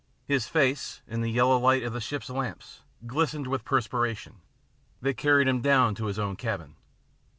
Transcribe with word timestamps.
His 0.25 0.47
face, 0.47 1.03
in 1.07 1.21
the 1.21 1.29
yellow 1.29 1.59
light 1.59 1.83
of 1.83 1.93
the 1.93 2.01
ship's 2.01 2.27
lamps, 2.31 2.81
glistened 3.05 3.45
with 3.45 3.63
perspiration. 3.63 4.37
They 4.99 5.13
carried 5.13 5.47
him 5.47 5.61
down 5.61 5.93
to 5.93 6.07
his 6.07 6.17
own 6.17 6.37
cabin. 6.37 6.73